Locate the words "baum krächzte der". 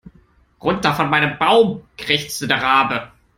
1.37-2.59